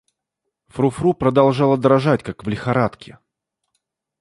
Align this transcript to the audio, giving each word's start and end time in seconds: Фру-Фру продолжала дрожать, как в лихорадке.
Фру-Фру 0.69 1.13
продолжала 1.13 1.77
дрожать, 1.77 2.23
как 2.23 2.43
в 2.43 2.49
лихорадке. 2.49 3.19